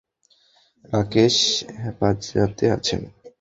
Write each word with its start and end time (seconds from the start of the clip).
রাকেশ 0.91 1.35
হেফাজতে 1.81 2.65
আছে। 2.75 2.95